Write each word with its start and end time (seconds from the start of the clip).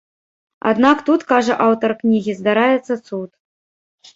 Аднак 0.69 1.03
тут, 1.09 1.21
кажа 1.31 1.53
аўтар 1.67 1.95
кнігі, 2.01 2.35
здараецца 2.41 2.93
цуд. 3.07 3.29